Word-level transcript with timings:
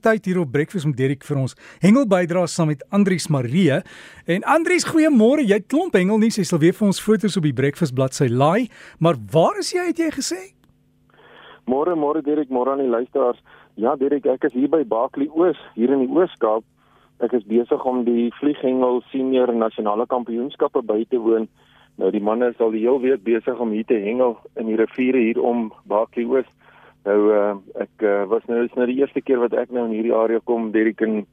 tyd 0.00 0.24
hier 0.26 0.40
op 0.40 0.52
Breakfast 0.52 0.88
met 0.88 0.96
Derek 0.98 1.24
vir 1.28 1.42
ons 1.42 1.54
hengel 1.82 2.06
bydra 2.08 2.46
saam 2.48 2.70
met 2.72 2.84
Andrius 2.90 3.28
Marie. 3.28 3.80
En 4.26 4.46
Andrius, 4.48 4.88
goeiemôre. 4.88 5.44
Jy 5.46 5.60
klomp 5.68 5.94
hengel 5.98 6.18
nie, 6.22 6.32
jy 6.32 6.46
sal 6.48 6.62
weer 6.62 6.76
vir 6.76 6.88
ons 6.88 7.02
foto's 7.02 7.36
op 7.36 7.46
die 7.46 7.54
Breakfast 7.56 7.94
bladsy 7.94 8.30
laai, 8.32 8.68
maar 8.98 9.20
waar 9.32 9.60
is 9.60 9.72
jy 9.74 9.86
het 9.90 10.00
jy 10.00 10.10
gesê? 10.16 10.40
Môre, 11.70 11.94
môre 11.94 12.22
Derek, 12.26 12.50
môre 12.50 12.72
aan 12.72 12.82
die 12.82 12.90
luisteraars. 12.90 13.38
Ja, 13.78 13.94
Derek, 13.96 14.26
ek 14.26 14.48
is 14.48 14.56
hier 14.56 14.70
by 14.72 14.82
Baaklie 14.88 15.30
Oos, 15.30 15.58
hier 15.76 15.92
in 15.94 16.02
die 16.02 16.10
Oos-Kaap. 16.10 16.64
Ek 17.20 17.34
is 17.36 17.44
besig 17.44 17.82
om 17.84 18.02
die 18.06 18.30
vlieghengel 18.40 19.02
senior 19.12 19.52
nasionale 19.52 20.06
kampioenskappe 20.08 20.82
by 20.88 21.02
te 21.12 21.20
woon. 21.20 21.46
Nou 22.00 22.08
die 22.14 22.22
manne 22.24 22.48
is 22.48 22.60
al 22.64 22.72
die 22.72 22.80
hele 22.80 23.02
week 23.02 23.26
besig 23.26 23.60
om 23.60 23.74
hier 23.76 23.84
te 23.84 23.98
hengel 24.00 24.38
in 24.56 24.70
die 24.70 24.78
riviere 24.80 25.20
hier 25.20 25.40
om 25.44 25.68
Baaklie 25.90 26.24
Oos. 26.30 26.48
Nou 27.04 27.18
uh, 27.32 27.54
ek 27.80 28.02
uh, 28.04 28.24
was 28.28 28.44
nou 28.46 28.64
is 28.64 28.74
nou 28.76 28.86
die 28.86 28.98
eerste 29.00 29.20
keer 29.20 29.40
wat 29.40 29.54
ek 29.56 29.70
nou 29.70 29.86
in 29.88 29.94
hierdie 29.96 30.14
area 30.14 30.40
kom, 30.44 30.70
Derek 30.72 31.00
en 31.00 31.26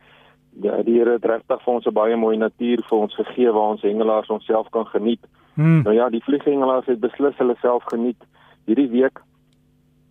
ja, 0.61 0.81
die 0.83 0.97
Here 0.97 1.17
het 1.17 1.25
regtig 1.25 1.63
vir 1.63 1.73
ons 1.73 1.85
'n 1.85 1.93
baie 1.93 2.15
mooi 2.15 2.37
natuur 2.37 2.83
vir 2.89 2.97
ons 2.97 3.15
gegee 3.15 3.51
waar 3.51 3.75
ons 3.75 3.81
hengelaars 3.81 4.29
onsself 4.29 4.69
kan 4.69 4.85
geniet. 4.85 5.23
Hmm. 5.55 5.81
Nou 5.83 5.93
ja, 5.93 6.09
die 6.09 6.23
vlieghengelaars 6.23 6.85
het 6.85 6.99
beslis 6.99 7.37
hulle 7.37 7.55
self 7.61 7.83
geniet 7.83 8.21
hierdie 8.65 8.89
week. 8.89 9.21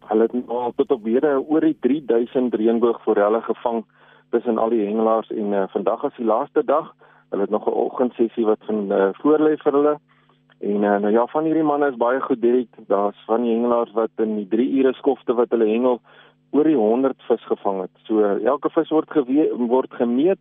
Hulle 0.08 0.22
het 0.22 0.48
al 0.48 0.72
tot 0.76 0.90
op 0.90 1.04
hede 1.04 1.38
oor 1.48 1.60
die 1.60 1.76
3000 1.80 2.54
reënboogforelle 2.54 3.42
gevang 3.42 3.84
tussen 4.30 4.58
al 4.58 4.70
die 4.70 4.86
hengelaars 4.86 5.30
en 5.30 5.52
uh, 5.52 5.64
vandag 5.68 6.04
is 6.04 6.16
die 6.16 6.26
laaste 6.26 6.64
dag. 6.64 6.92
Hulle 7.30 7.42
het 7.42 7.50
nog 7.50 7.66
'n 7.66 7.78
oggendsessie 7.86 8.44
wat 8.44 8.58
van 8.66 8.92
uh, 8.92 9.08
voorlê 9.22 9.56
vir 9.56 9.72
hulle. 9.72 9.98
En 10.58 10.82
uh, 10.82 10.96
nou 10.96 11.12
ja, 11.12 11.26
van 11.26 11.44
hierdie 11.44 11.64
manne 11.66 11.90
is 11.90 11.98
baie 12.00 12.20
goed 12.20 12.40
direk. 12.40 12.68
Daar's 12.88 13.18
van 13.26 13.42
die 13.44 13.52
hengelaars 13.52 13.92
wat 13.92 14.10
in 14.24 14.36
die 14.38 14.48
3 14.48 14.68
ure 14.80 14.92
skofte 14.96 15.34
wat 15.36 15.52
hulle 15.52 15.68
hengel 15.68 16.00
oor 16.50 16.64
die 16.64 16.78
100 16.78 17.22
vis 17.28 17.44
gevang 17.50 17.82
het. 17.84 17.92
So 18.08 18.24
uh, 18.24 18.38
elke 18.44 18.70
vis 18.72 18.92
word 18.94 19.12
word 19.68 19.92
gemeet 20.00 20.40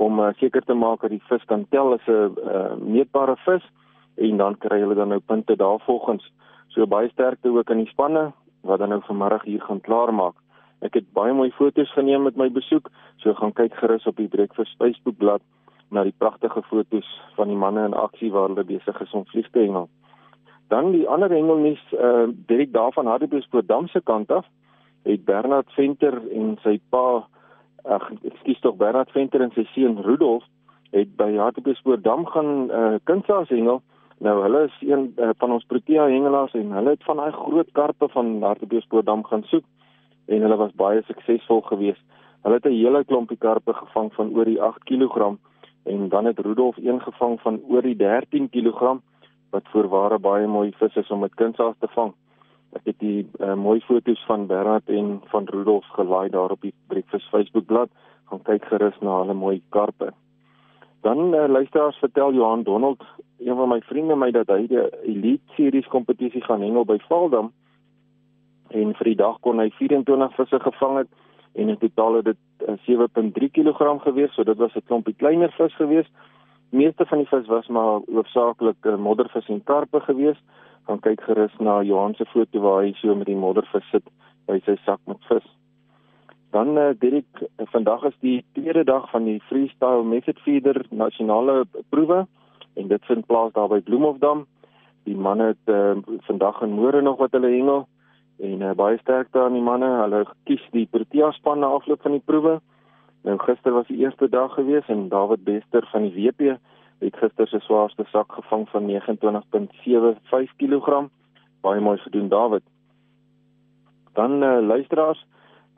om 0.00 0.20
uh, 0.20 0.32
seker 0.40 0.64
te 0.64 0.74
maak 0.74 1.04
dat 1.04 1.12
die 1.12 1.22
vis 1.28 1.44
kan 1.50 1.66
tel 1.70 1.92
as 1.98 2.06
'n 2.08 2.32
uh, 2.40 2.76
meetbare 2.80 3.36
vis 3.44 3.64
en 4.16 4.36
dan 4.36 4.56
kry 4.58 4.80
hulle 4.80 4.94
dan 4.94 5.08
nou 5.08 5.20
punte 5.20 5.56
daarvolgens. 5.56 6.24
So 6.68 6.86
baie 6.86 7.08
sterkte 7.08 7.52
ook 7.52 7.70
aan 7.70 7.84
die 7.84 7.92
spanne 7.92 8.32
wat 8.62 8.78
dan 8.78 8.88
nou 8.88 9.02
vanmiddag 9.04 9.44
hier 9.44 9.60
gaan 9.60 9.80
klaarmaak. 9.80 10.34
Ek 10.80 10.94
het 10.94 11.12
baie 11.12 11.32
mooi 11.32 11.50
foto's 11.50 11.92
geneem 11.92 12.22
met 12.22 12.36
my 12.36 12.48
besoek, 12.50 12.88
so 13.16 13.34
gaan 13.34 13.52
kyk 13.52 13.74
gerus 13.74 14.06
op 14.06 14.16
die 14.16 14.28
Breakfast 14.28 14.76
Facebook 14.78 15.16
bladsy 15.18 15.61
na 15.92 16.02
die 16.02 16.14
pragtige 16.18 16.62
foto's 16.62 17.08
van 17.36 17.48
die 17.48 17.56
manne 17.56 17.84
in 17.84 17.94
aksie 17.94 18.30
waar 18.32 18.48
hulle 18.48 18.64
besig 18.64 19.00
is 19.00 19.12
om 19.12 19.26
vlieg 19.26 19.50
te 19.50 19.58
hengel. 19.58 19.88
Dan 20.72 20.92
die 20.92 21.08
ander 21.08 21.30
hengelnuus, 21.30 21.82
eh 21.92 22.08
uh, 22.08 22.28
direk 22.48 22.72
daarvan 22.72 23.06
Hartbeespoort 23.06 23.68
dam 23.68 23.88
se 23.88 24.00
kant 24.00 24.30
af, 24.30 24.46
het 25.02 25.24
Bernard 25.24 25.72
Venter 25.76 26.20
en 26.32 26.56
sy 26.62 26.80
pa 26.88 27.26
ag 27.84 28.10
ekskuus 28.22 28.60
tog 28.60 28.76
Bernard 28.76 29.10
Venter 29.10 29.42
en 29.42 29.52
sy 29.54 29.66
seun 29.74 29.98
Rudolf 30.06 30.44
het 30.92 31.16
by 31.16 31.34
Hartbeespoort 31.36 32.04
dam 32.04 32.26
gaan 32.26 32.70
eh 32.70 32.78
uh, 32.78 32.98
kunsaas 33.04 33.48
hengel. 33.48 33.82
Nou 34.18 34.42
hulle 34.42 34.64
is 34.64 34.76
een 34.80 35.14
uh, 35.18 35.30
van 35.38 35.52
ons 35.52 35.64
Protea 35.64 36.06
hengelaars 36.06 36.54
en 36.54 36.72
hulle 36.72 36.90
het 36.90 37.04
van 37.04 37.16
daai 37.16 37.32
groot 37.32 37.72
karpe 37.72 38.08
van 38.08 38.42
Hartbeespoort 38.42 39.06
dam 39.06 39.24
gaan 39.24 39.42
soek 39.42 39.64
en 40.26 40.40
hulle 40.40 40.56
was 40.56 40.74
baie 40.74 41.02
suksesvol 41.02 41.60
geweest. 41.60 42.04
Hulle 42.42 42.54
het 42.54 42.66
'n 42.66 42.78
hele 42.80 43.04
klompie 43.04 43.38
karpe 43.38 43.74
gevang 43.74 44.14
van 44.14 44.34
oor 44.36 44.44
die 44.44 44.62
8 44.62 44.84
kg 44.84 45.36
en 45.82 46.08
dan 46.08 46.24
het 46.24 46.38
Rudolf 46.38 46.76
een 46.76 47.00
gevang 47.00 47.40
van 47.40 47.60
oor 47.68 47.82
die 47.82 47.96
13 47.96 48.48
kg 48.50 48.98
wat 49.50 49.68
voorware 49.72 50.18
baie 50.18 50.46
mooi 50.46 50.72
vis 50.78 50.94
is 50.96 51.10
om 51.10 51.20
met 51.20 51.34
kunsaas 51.34 51.74
te 51.78 51.88
vang. 51.94 52.12
Ek 52.72 52.86
het 52.88 52.98
die 52.98 53.26
uh, 53.40 53.54
mooi 53.54 53.80
foto's 53.84 54.24
van 54.26 54.46
Bernard 54.46 54.88
en 54.88 55.20
van 55.32 55.48
Rudolf 55.50 55.86
gelaai 55.96 56.28
daar 56.32 56.50
op 56.50 56.60
die 56.60 56.74
Breakfast 56.88 57.28
Facebook 57.28 57.66
bladsy. 57.66 57.92
Gaan 58.30 58.42
kyk 58.42 58.64
gerus 58.64 58.96
na 59.00 59.18
hulle 59.18 59.34
mooi 59.36 59.62
karpe. 59.68 60.12
Dan 61.04 61.34
uh, 61.34 61.48
luisteraars 61.48 61.98
vertel 61.98 62.32
Johan 62.32 62.62
Donald, 62.62 63.02
een 63.38 63.56
van 63.56 63.68
my 63.68 63.80
vriende 63.80 64.16
my 64.16 64.30
dat 64.30 64.48
hy 64.48 64.66
die 64.70 64.80
Elite 65.02 65.56
Series 65.56 65.88
kompetisie 65.92 66.40
gaan 66.46 66.62
hengel 66.64 66.86
by 66.88 66.96
Valdam 67.08 67.52
en 68.72 68.94
vir 68.96 69.10
die 69.10 69.18
dag 69.20 69.36
kon 69.44 69.60
hy 69.60 69.68
24 69.76 70.36
visse 70.38 70.60
gevang 70.64 71.02
het 71.02 71.10
en 71.60 71.68
in 71.68 71.78
totaal 71.78 72.20
het 72.20 72.30
dit 72.30 72.40
7.3 72.86 73.50
kg 73.50 74.00
gewees, 74.02 74.34
so 74.34 74.44
dit 74.44 74.56
was 74.56 74.74
'n 74.74 74.86
klompie 74.86 75.14
kleiner 75.14 75.52
vis 75.52 75.74
gewees. 75.74 76.08
Meeste 76.70 77.06
van 77.06 77.18
die 77.18 77.28
vis 77.28 77.46
was 77.46 77.66
maar 77.68 78.00
hoofsaaklik 78.12 78.86
eh, 78.86 78.96
moddervis 78.96 79.48
en 79.48 79.64
karpe 79.64 80.00
gewees. 80.00 80.38
Gaan 80.86 81.00
kyk 81.00 81.20
gerus 81.20 81.52
na 81.58 81.82
Johan 81.82 82.14
se 82.14 82.24
foto 82.24 82.60
waar 82.60 82.82
hy 82.82 82.92
so 82.96 83.14
met 83.14 83.26
die 83.26 83.36
moddervis 83.36 83.90
sit 83.90 84.06
by 84.46 84.60
sy 84.64 84.76
sak 84.84 85.00
met 85.06 85.20
vis. 85.28 85.44
Dan 86.50 86.78
uh, 86.78 86.90
Dirk, 86.98 87.44
vandag 87.72 88.02
is 88.04 88.16
die 88.20 88.44
tweede 88.52 88.84
dag 88.84 89.10
van 89.10 89.24
die 89.24 89.40
freestyle 89.48 90.04
method 90.04 90.38
feeder 90.38 90.84
nasionale 90.90 91.64
proewe 91.88 92.26
en 92.74 92.88
dit 92.88 93.04
vind 93.04 93.26
plaas 93.26 93.52
daar 93.52 93.68
by 93.68 93.80
Bloemhofdam. 93.80 94.46
Die 95.04 95.16
manne 95.16 95.52
het 95.52 95.72
uh, 95.72 95.96
vandag 96.28 96.62
en 96.62 96.76
môre 96.76 97.00
nog 97.02 97.18
wat 97.18 97.32
hulle 97.32 97.52
hengel 97.52 97.86
en 98.42 98.60
uh, 98.60 98.74
baie 98.78 98.98
sterkte 98.98 99.40
aan 99.40 99.56
die 99.56 99.62
manne. 99.62 99.88
Hulle 100.02 100.24
kies 100.48 100.62
die 100.74 100.88
Protea 100.90 101.30
span 101.38 101.62
na 101.62 101.70
afloop 101.76 102.02
van 102.02 102.16
die 102.16 102.24
proewe. 102.26 102.58
Nou 103.22 103.38
gister 103.44 103.74
was 103.76 103.86
die 103.86 104.00
eerste 104.02 104.28
dag 104.28 104.54
gewees 104.58 104.88
en 104.90 105.08
David 105.12 105.44
Bester 105.46 105.86
van 105.92 106.08
die 106.08 106.14
WP 106.16 106.56
het 107.02 107.18
gister 107.18 107.50
sy 107.50 107.58
swaarste 107.62 108.06
sak 108.10 108.34
gevang 108.34 108.66
van 108.70 108.86
29.75 108.90 110.56
kg. 110.58 111.04
Baie 111.62 111.82
mooi 111.82 111.98
gedoen 112.02 112.28
David. 112.30 112.66
Dan 114.18 114.42
uh, 114.42 114.58
luisteraars, 114.60 115.22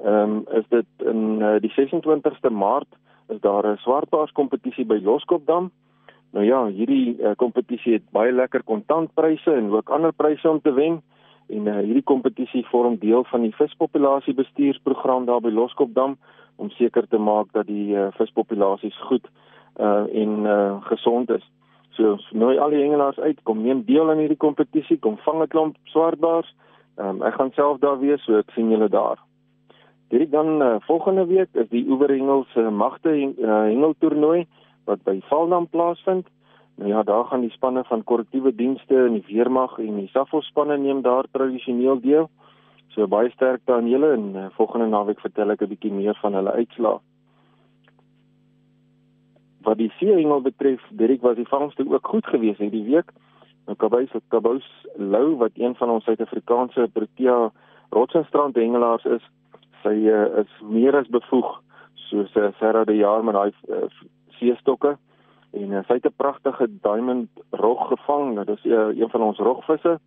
ehm 0.03 0.41
um, 0.41 0.45
is 0.59 0.65
dit 0.69 1.07
in 1.07 1.41
uh, 1.41 1.57
die 1.63 1.73
26ste 1.73 2.51
Maart 2.51 2.89
is 3.33 3.41
daar 3.41 3.67
'n 3.67 3.77
swartbaars 3.85 4.33
kompetisie 4.33 4.85
by 4.85 4.99
Loskopdam. 5.03 5.71
Nou 6.33 6.45
ja, 6.45 6.67
hierdie 6.67 7.17
kompetisie 7.37 7.93
uh, 7.93 7.99
het 7.99 8.11
baie 8.11 8.33
lekker 8.33 8.63
kontantpryse 8.63 9.53
en 9.53 9.71
ook 9.71 9.91
ander 9.91 10.13
pryse 10.13 10.51
om 10.51 10.61
te 10.61 10.73
wen 10.73 11.03
en 11.47 11.67
uh, 11.67 11.81
hierdie 11.83 12.03
kompetisie 12.03 12.65
vorm 12.71 12.97
deel 12.99 13.25
van 13.25 13.43
die 13.45 13.55
vispopulasiebesteurprogram 13.55 15.27
daar 15.29 15.41
by 15.41 15.53
Loskopdam 15.53 16.17
om 16.57 16.71
seker 16.71 17.07
te 17.09 17.19
maak 17.19 17.53
dat 17.53 17.67
die 17.67 17.95
uh, 17.97 18.09
vispopulasies 18.19 18.97
goed 19.09 19.27
uh, 19.81 20.07
en 20.09 20.47
uh, 20.47 20.83
gesond 20.91 21.31
is. 21.31 21.45
So 21.95 22.17
nooi 22.31 22.59
al 22.59 22.75
die 22.75 22.83
hengelaars 22.83 23.19
uit, 23.19 23.43
kom 23.43 23.63
neem 23.63 23.85
deel 23.87 24.11
aan 24.11 24.23
hierdie 24.23 24.41
kompetisie, 24.41 24.99
kom 24.99 25.19
vang 25.27 25.43
'n 25.43 25.49
klomp 25.49 25.77
swartbaars. 25.93 26.55
Um, 26.97 27.23
ek 27.23 27.35
gaan 27.35 27.51
self 27.55 27.79
daar 27.83 27.99
wees, 27.99 28.23
so 28.25 28.39
ek 28.39 28.51
sien 28.55 28.71
julle 28.71 28.89
daar. 28.89 29.19
Dit 30.09 30.31
dan 30.31 30.63
uh, 30.63 30.77
volgende 30.87 31.27
week 31.27 31.49
is 31.53 31.69
die 31.69 31.87
Oeverhengel 31.89 32.47
se 32.53 32.61
magte 32.71 33.11
uh, 33.11 33.67
hengeltoernooi 33.67 34.47
wat 34.85 35.03
by 35.03 35.21
Valdam 35.31 35.67
plaasvind. 35.67 36.29
Nou 36.75 36.89
ja, 36.89 37.03
daar 37.03 37.25
gaan 37.25 37.41
die 37.41 37.51
spanne 37.51 37.85
van 37.85 38.05
korrektiewe 38.05 38.55
dienste 38.55 39.05
en 39.07 39.13
die 39.13 39.25
weermag 39.27 39.79
en 39.79 39.99
die 40.01 40.09
SAFO 40.11 40.41
spanne 40.41 40.77
neem 40.79 41.03
daar 41.03 41.27
tradisioneel 41.31 42.01
deel. 42.01 42.31
So 42.95 43.07
baie 43.07 43.31
sterkte 43.31 43.75
aan 43.75 43.89
julle 43.89 44.13
en 44.13 44.25
uh, 44.35 44.47
volgende 44.59 44.87
naweek 44.91 45.21
vertel 45.23 45.55
ek 45.55 45.63
'n 45.63 45.71
bietjie 45.71 45.93
meer 45.93 46.19
van 46.23 46.35
hulle 46.35 46.51
uitslae. 46.51 46.99
Wat 49.63 49.79
die 49.79 49.93
seehengel 49.99 50.41
betref, 50.41 50.83
Dirk 50.91 51.23
was 51.23 51.37
die 51.37 51.49
vangste 51.49 51.87
ook 51.89 52.07
goed 52.07 52.27
geweest 52.27 52.59
hierdie 52.59 52.85
week. 52.85 53.13
Nou 53.67 53.77
Kabous 53.77 54.13
of 54.13 54.23
Kabous 54.29 54.67
Lou 54.97 55.37
wat 55.37 55.53
een 55.55 55.75
van 55.75 55.91
ons 55.91 56.05
Suid-Afrikaanse 56.05 56.89
Protea 56.93 57.53
Rotsenstrand 57.91 58.57
hengelaars 58.57 59.05
is, 59.05 59.23
sy 59.83 59.95
uh, 60.11 60.39
is 60.43 60.51
meer 60.63 60.97
as 60.97 61.09
bevoeg 61.09 61.61
soos 61.95 62.35
uh, 62.37 62.51
Sarah 62.59 62.87
die 62.87 63.01
jaar 63.01 63.25
met 63.25 63.35
daai 63.35 63.53
uh, 63.69 63.89
seestokke 64.39 64.99
en 65.55 65.71
uh, 65.71 65.83
sy 65.87 65.95
het 65.99 66.07
'n 66.07 66.17
pragtige 66.17 66.67
diamond 66.81 67.29
rog 67.51 67.89
gevang. 67.89 68.35
Nou 68.35 68.45
dis 68.45 68.65
uh, 68.65 68.99
een 68.99 69.11
van 69.11 69.23
ons 69.23 69.39
rogvisse 69.39 69.99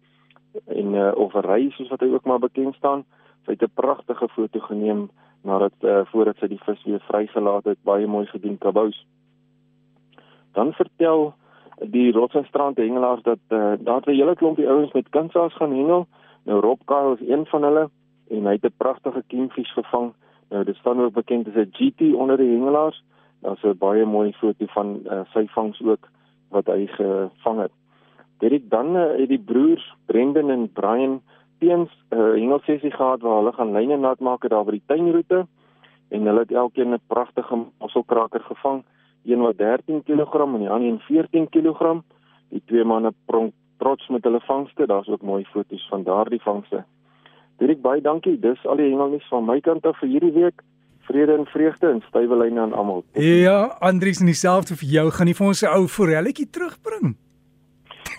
en 0.66 0.94
uh, 0.94 1.12
of 1.16 1.34
ry 1.34 1.70
soos 1.70 1.90
wat 1.90 2.00
hy 2.00 2.10
ook 2.14 2.26
maar 2.26 2.40
bekend 2.40 2.76
staan. 2.76 3.06
Sy 3.46 3.52
het 3.52 3.62
'n 3.62 3.74
pragtige 3.74 4.28
foto 4.28 4.60
geneem 4.60 5.10
nadat 5.42 5.74
uh, 5.82 6.02
voordat 6.06 6.38
sy 6.38 6.48
die 6.48 6.64
vis 6.64 6.84
weer 6.84 7.00
vrygelaat 7.00 7.64
het. 7.64 7.78
Baie 7.84 8.08
mooi 8.08 8.26
gedoen 8.26 8.58
Kabous. 8.58 9.06
Dan 10.52 10.74
vertel 10.74 11.34
die 11.80 12.12
Rotsenstrand 12.12 12.78
hengelaars 12.78 13.22
dat 13.22 13.40
uh, 13.50 13.74
daar 13.80 14.02
'n 14.06 14.12
hele 14.12 14.36
klompie 14.36 14.70
ouens 14.70 14.92
met 14.92 15.10
kunsaas 15.10 15.54
gaan 15.56 15.72
hengel. 15.72 16.08
Nou 16.44 16.60
Rob 16.60 16.80
Kyle 16.86 17.16
is 17.20 17.28
een 17.28 17.46
van 17.46 17.64
hulle 17.64 17.90
en 18.30 18.46
hy 18.46 18.52
het 18.52 18.66
'n 18.66 18.78
pragtige 18.78 19.24
kingfish 19.28 19.74
gevang. 19.74 20.14
Nou 20.50 20.64
dit 20.64 20.76
staan 20.76 21.02
ook 21.02 21.14
bekend 21.14 21.48
as 21.48 21.54
'n 21.54 21.70
GT 21.72 22.16
onder 22.16 22.38
die 22.38 22.52
hengelaars. 22.58 23.04
Daar's 23.42 23.64
'n 23.64 23.78
baie 23.78 24.06
mooi 24.06 24.34
foto 24.34 24.66
van 24.66 25.00
uh, 25.06 25.22
sy 25.34 25.48
vangs 25.48 25.82
ook 25.82 26.10
wat 26.50 26.66
hy 26.66 26.88
gevang 26.88 27.60
het. 27.60 27.72
Dit 28.38 28.70
dan 28.70 28.96
uh, 28.96 29.18
het 29.18 29.30
die 29.30 29.40
broers 29.40 29.96
Brendan 30.06 30.50
en 30.50 30.72
Brian 30.72 31.22
teens 31.60 31.90
'n 32.10 32.16
uh, 32.16 32.34
hengelsessie 32.34 32.92
gehad 32.92 33.22
waar 33.22 33.38
hulle 33.38 33.54
gaan 33.54 33.72
lyne 33.72 33.98
nat 33.98 34.20
maak 34.20 34.50
daar 34.50 34.66
by 34.66 34.72
die 34.72 34.86
tuinroete 34.86 35.48
en 36.10 36.26
hulle 36.26 36.40
het 36.40 36.52
elkeen 36.52 36.94
'n 36.94 37.02
pragtige 37.08 37.66
mosselkraker 37.80 38.40
gevang, 38.40 38.84
een 39.26 39.40
wat 39.40 39.58
13 39.58 40.04
kg 40.04 40.34
en 40.34 40.60
die 40.60 40.70
ander 40.70 40.90
een 40.90 41.00
14 41.00 41.50
kg. 41.50 42.02
Die 42.50 42.62
twee 42.66 42.84
manne 42.84 43.14
pronk 43.26 43.54
trots 43.78 44.08
met 44.08 44.24
hulle 44.24 44.40
vangste. 44.40 44.86
Daar's 44.86 45.08
ook 45.08 45.22
mooi 45.22 45.46
foto's 45.46 45.88
van 45.88 46.04
daardie 46.04 46.42
vangste. 46.42 46.84
Dirk 47.58 47.82
baie 47.82 48.02
dankie. 48.02 48.40
Dis 48.40 48.66
al 48.66 48.76
die 48.76 48.90
hengelnuus 48.90 49.28
van 49.28 49.46
my 49.46 49.60
kant 49.60 49.86
af 49.86 49.98
vir 50.00 50.10
hierdie 50.10 50.32
week 50.32 50.62
Vrede 51.08 51.38
en 51.38 51.46
vreugde 51.46 51.88
en 51.90 52.02
stywe 52.10 52.36
lyne 52.44 52.60
aan 52.62 52.74
almal. 52.74 53.04
Ja, 53.14 53.78
Andries 53.80 54.20
en 54.20 54.26
dieselfde 54.26 54.76
vir 54.76 54.90
jou. 54.90 55.10
Gaan 55.12 55.26
nie 55.26 55.34
vir 55.38 55.48
ons 55.48 55.64
'n 55.64 55.68
ou 55.78 55.88
forelletjie 55.88 56.50
terugbring? 56.52 57.16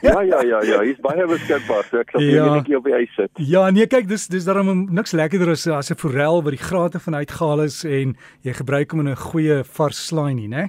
Ja 0.02 0.20
ja 0.22 0.40
ja 0.46 0.60
ja, 0.62 0.78
hy's 0.80 1.00
baie 1.02 1.26
beskikbaar. 1.26 1.84
So 1.90 1.98
ek 1.98 2.10
sal 2.12 2.22
Ja. 2.22 2.44
ja. 2.44 2.54
netjie 2.54 2.76
op 2.76 2.84
die 2.84 2.94
ys 2.94 3.14
sit. 3.16 3.30
Ja, 3.34 3.70
nee, 3.70 3.86
kyk, 3.86 4.06
dis 4.08 4.28
dis 4.28 4.44
daarom 4.44 4.86
niks 4.94 5.12
lekkerder 5.12 5.50
as 5.50 5.66
as 5.66 5.90
'n 5.90 5.96
forel 5.96 6.42
wat 6.42 6.52
die 6.54 6.62
grate 6.64 7.00
van 7.00 7.14
uitgehaal 7.14 7.62
is 7.64 7.84
en 7.84 8.16
jy 8.42 8.52
gebruik 8.52 8.90
hom 8.92 9.00
in 9.00 9.08
'n 9.08 9.16
goeie 9.16 9.64
vars 9.64 10.06
slaai 10.06 10.34
nie, 10.34 10.48
né? 10.48 10.68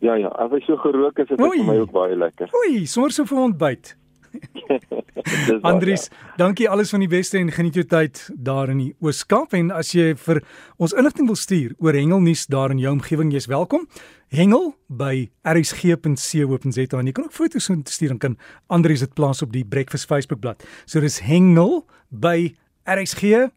Ja 0.00 0.14
ja, 0.16 0.28
as 0.28 0.50
hy 0.50 0.60
so 0.66 0.76
gerook 0.76 1.18
is, 1.18 1.30
is 1.30 1.36
dit 1.36 1.38
vir 1.38 1.64
my 1.64 1.78
ook 1.78 1.92
baie 1.92 2.16
lekker. 2.16 2.48
Oei, 2.66 2.86
sommer 2.86 3.10
so 3.12 3.24
vir 3.24 3.38
ontbyt. 3.38 3.94
Dis 5.22 5.60
waar, 5.60 5.72
Andries, 5.72 6.08
dankie 6.36 6.68
alles 6.68 6.90
van 6.90 7.00
die 7.04 7.10
beste 7.10 7.38
en 7.38 7.52
geniet 7.52 7.74
jou 7.78 7.84
tyd 7.86 8.30
daar 8.34 8.70
in 8.72 8.78
die 8.80 8.94
Oos-Kaap 9.04 9.52
en 9.58 9.70
as 9.74 9.92
jy 9.94 10.16
vir 10.18 10.42
ons 10.82 10.94
inligting 10.96 11.26
wil 11.30 11.38
stuur 11.38 11.74
oor 11.78 11.94
hengelnuus 11.96 12.46
daar 12.52 12.70
in 12.74 12.80
jou 12.82 12.92
omgewing, 12.96 13.32
jy's 13.34 13.46
welkom. 13.50 13.86
Hengel 14.32 14.72
by 14.88 15.30
rsg.co.za 15.44 16.98
en 16.98 17.06
jy 17.06 17.12
kan 17.12 17.24
ook 17.28 17.36
foto's 17.36 17.70
stuur 17.92 18.10
en 18.16 18.18
kan 18.22 18.38
Andries 18.72 19.04
dit 19.04 19.14
plaas 19.14 19.42
op 19.44 19.52
die 19.52 19.64
Breakfast 19.64 20.06
Facebookblad. 20.10 20.64
So 20.86 21.00
dis 21.04 21.20
hengel 21.26 21.84
by 22.08 22.54
rsg.co.za. 22.88 23.52